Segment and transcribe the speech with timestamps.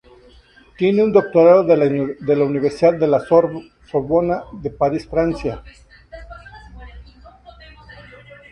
[0.79, 1.77] Tiene un doctorado de
[2.35, 5.61] la Universidad de la Sorbona de París, Francia.